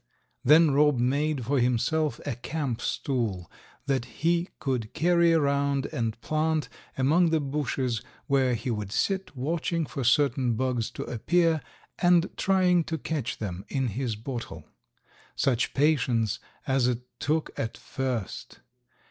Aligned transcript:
Then 0.43 0.71
Rob 0.71 0.97
made 0.97 1.45
for 1.45 1.59
himself 1.59 2.19
a 2.25 2.35
camp 2.35 2.81
stool 2.81 3.51
that 3.85 4.05
he 4.05 4.49
could 4.57 4.95
carry 4.95 5.31
around 5.31 5.85
and 5.91 6.19
plant 6.21 6.69
among 6.97 7.29
the 7.29 7.39
bushes 7.39 8.01
where 8.25 8.55
he 8.55 8.71
would 8.71 8.91
sit 8.91 9.35
watching 9.37 9.85
for 9.85 10.03
certain 10.03 10.55
bugs 10.55 10.89
to 10.89 11.03
appear 11.03 11.61
and 11.99 12.35
trying 12.35 12.83
to 12.85 12.97
catch 12.97 13.37
them 13.37 13.63
in 13.69 13.89
his 13.89 14.15
bottle. 14.15 14.65
Such 15.35 15.75
patience 15.75 16.39
as 16.65 16.87
it 16.87 17.03
took 17.19 17.51
at 17.55 17.77
first! 17.77 18.61